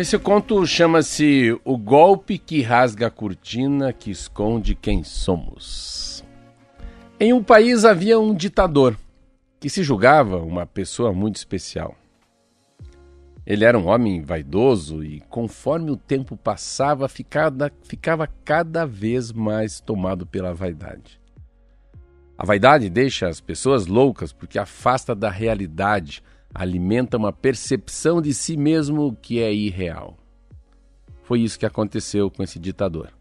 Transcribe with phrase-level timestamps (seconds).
[0.00, 6.24] Esse conto chama-se O Golpe que Rasga a Cortina que Esconde Quem Somos.
[7.20, 8.96] Em um país havia um ditador
[9.60, 11.94] que se julgava uma pessoa muito especial.
[13.44, 19.80] Ele era um homem vaidoso e, conforme o tempo passava, ficava, ficava cada vez mais
[19.80, 21.20] tomado pela vaidade.
[22.38, 26.22] A vaidade deixa as pessoas loucas porque afasta da realidade,
[26.54, 30.16] alimenta uma percepção de si mesmo que é irreal.
[31.22, 33.12] Foi isso que aconteceu com esse ditador.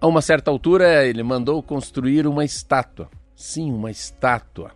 [0.00, 3.08] A uma certa altura, ele mandou construir uma estátua.
[3.34, 4.72] Sim, uma estátua.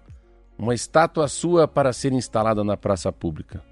[0.56, 3.62] Uma estátua sua para ser instalada na praça pública.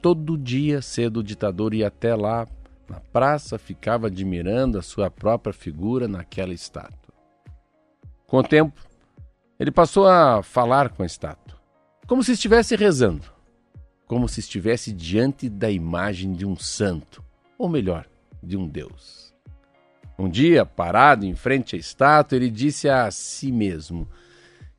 [0.00, 2.46] Todo dia cedo o ditador ia até lá,
[2.88, 7.14] na praça, ficava admirando a sua própria figura naquela estátua.
[8.26, 8.80] Com o tempo,
[9.58, 11.57] ele passou a falar com a estátua
[12.08, 13.30] como se estivesse rezando,
[14.06, 17.22] como se estivesse diante da imagem de um santo,
[17.58, 18.08] ou melhor,
[18.42, 19.34] de um Deus.
[20.18, 24.08] Um dia, parado em frente à estátua, ele disse a si mesmo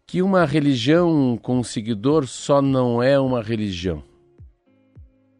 [0.08, 4.04] que uma religião com um seguidor só não é uma religião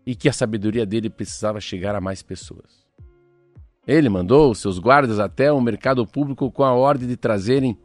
[0.06, 2.86] e que a sabedoria dele precisava chegar a mais pessoas.
[3.88, 7.76] Ele mandou seus guardas até o mercado público com a ordem de trazerem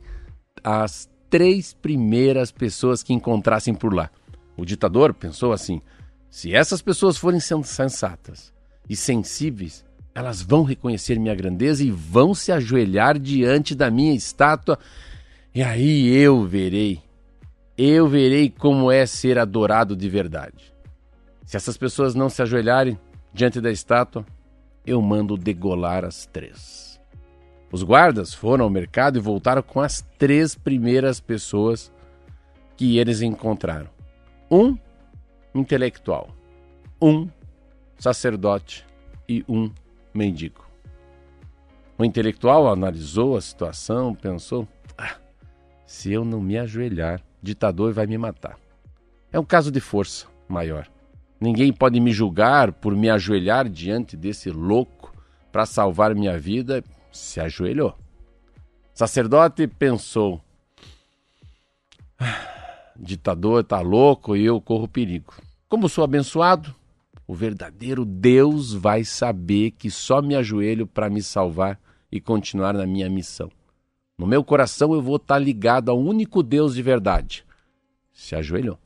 [0.63, 4.09] as três primeiras pessoas que encontrassem por lá.
[4.57, 5.83] O ditador pensou assim:
[6.31, 8.53] se essas pessoas forem sensatas
[8.89, 14.79] e sensíveis, elas vão reconhecer minha grandeza e vão se ajoelhar diante da minha estátua,
[15.53, 17.03] e aí eu verei,
[17.77, 20.73] eu verei como é ser adorado de verdade.
[21.45, 22.97] Se essas pessoas não se ajoelharem
[23.33, 24.25] diante da estátua,
[24.87, 26.94] eu mando degolar as três.
[27.75, 31.93] Os guardas foram ao mercado e voltaram com as três primeiras pessoas
[32.77, 33.89] que eles encontraram:
[34.49, 34.79] um
[35.53, 36.29] intelectual,
[37.03, 37.29] um
[37.99, 38.87] sacerdote
[39.29, 39.73] e um
[40.15, 40.65] mendigo.
[41.99, 45.17] O intelectual analisou a situação, pensou: ah,
[45.85, 48.57] se eu não me ajoelhar, ditador vai me matar.
[49.33, 50.87] É um caso de força maior.
[51.41, 55.13] Ninguém pode me julgar por me ajoelhar diante desse louco
[55.51, 56.85] para salvar minha vida
[57.17, 57.97] se ajoelhou.
[58.93, 60.41] Sacerdote pensou:
[62.19, 65.35] ah, ditador está louco e eu corro perigo.
[65.69, 66.75] Como sou abençoado,
[67.27, 71.81] o verdadeiro Deus vai saber que só me ajoelho para me salvar
[72.11, 73.51] e continuar na minha missão.
[74.17, 77.45] No meu coração eu vou estar tá ligado ao único Deus de verdade.
[78.13, 78.79] Se ajoelhou.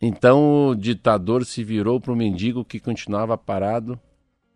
[0.00, 3.98] Então o ditador se virou para o mendigo que continuava parado.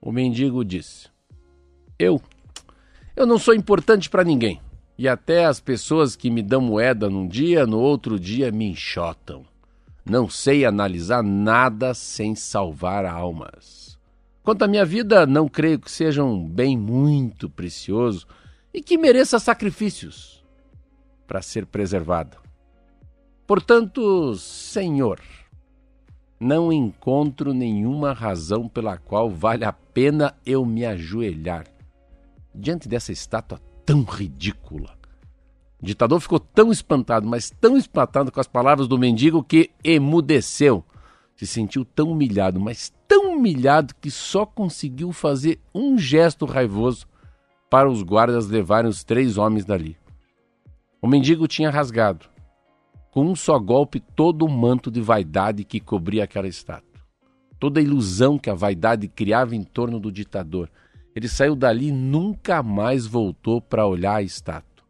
[0.00, 1.08] O mendigo disse:
[1.98, 2.20] Eu
[3.18, 4.60] eu não sou importante para ninguém.
[4.96, 9.44] E até as pessoas que me dão moeda num dia, no outro dia me enxotam.
[10.08, 13.98] Não sei analisar nada sem salvar almas.
[14.44, 18.24] Quanto à minha vida, não creio que seja um bem muito precioso
[18.72, 20.44] e que mereça sacrifícios
[21.26, 22.36] para ser preservada.
[23.48, 25.20] Portanto, Senhor,
[26.38, 31.64] não encontro nenhuma razão pela qual vale a pena eu me ajoelhar
[32.58, 34.98] diante dessa estátua tão ridícula.
[35.80, 40.84] O ditador ficou tão espantado, mas tão espantado com as palavras do mendigo que emudeceu.
[41.36, 47.06] Se sentiu tão humilhado, mas tão humilhado que só conseguiu fazer um gesto raivoso
[47.70, 49.96] para os guardas levarem os três homens dali.
[51.00, 52.26] O mendigo tinha rasgado,
[53.12, 57.00] com um só golpe, todo o manto de vaidade que cobria aquela estátua.
[57.58, 60.68] Toda a ilusão que a vaidade criava em torno do ditador
[61.18, 64.84] ele saiu dali e nunca mais voltou para olhar a estátua.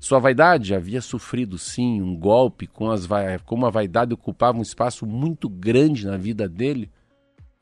[0.00, 3.06] Sua vaidade havia sofrido, sim, um golpe, com as
[3.46, 6.90] como a vaidade ocupava um espaço muito grande na vida dele,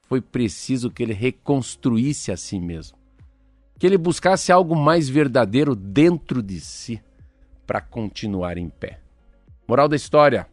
[0.01, 2.97] foi preciso que ele reconstruísse a si mesmo.
[3.79, 7.03] Que ele buscasse algo mais verdadeiro dentro de si
[7.67, 8.99] para continuar em pé.
[9.69, 10.47] Moral da história: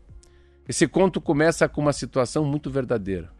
[0.67, 3.31] esse conto começa com uma situação muito verdadeira,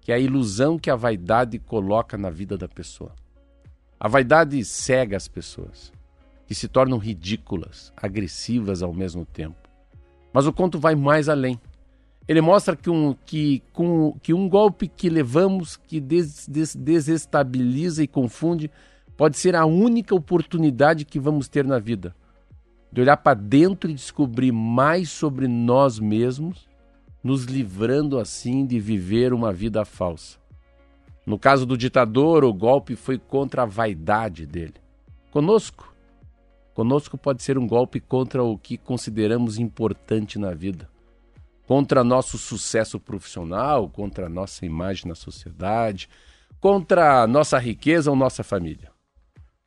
[0.00, 3.14] que é a ilusão que a vaidade coloca na vida da pessoa.
[4.00, 5.92] A vaidade cega as pessoas,
[6.46, 9.68] que se tornam ridículas, agressivas ao mesmo tempo.
[10.32, 11.60] Mas o conto vai mais além.
[12.26, 18.02] Ele mostra que um, que, com, que um golpe que levamos, que des, des, desestabiliza
[18.02, 18.70] e confunde,
[19.18, 22.14] pode ser a única oportunidade que vamos ter na vida
[22.92, 26.68] de olhar para dentro e descobrir mais sobre nós mesmos,
[27.22, 30.39] nos livrando assim de viver uma vida falsa.
[31.30, 34.74] No caso do ditador, o golpe foi contra a vaidade dele.
[35.30, 35.94] Conosco,
[36.74, 40.90] conosco pode ser um golpe contra o que consideramos importante na vida,
[41.68, 46.08] contra nosso sucesso profissional, contra nossa imagem na sociedade,
[46.58, 48.90] contra nossa riqueza ou nossa família.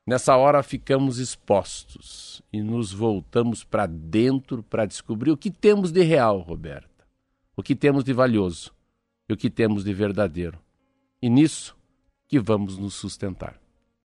[0.06, 6.04] Nessa hora ficamos expostos e nos voltamos para dentro para descobrir o que temos de
[6.04, 7.06] real, Roberta,
[7.56, 8.74] o que temos de valioso
[9.30, 10.62] e o que temos de verdadeiro.
[11.24, 11.74] E nisso
[12.28, 13.63] que vamos nos sustentar.